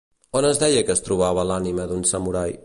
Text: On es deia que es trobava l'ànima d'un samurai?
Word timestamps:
On 0.39 0.47
es 0.47 0.61
deia 0.63 0.81
que 0.87 0.93
es 0.95 1.05
trobava 1.09 1.45
l'ànima 1.51 1.87
d'un 1.93 2.09
samurai? 2.15 2.59